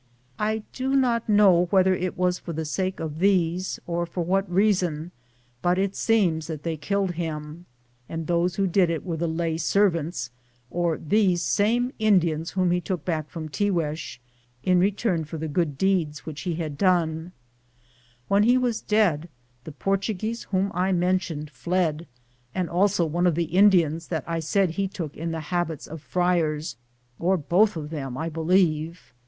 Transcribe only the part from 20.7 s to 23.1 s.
I mentioned fled, and also